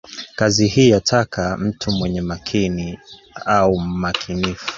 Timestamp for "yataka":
0.89-1.57